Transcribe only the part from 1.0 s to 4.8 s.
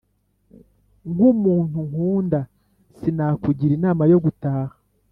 nk’umuntu nkunda sinakugira inama yo gutaha,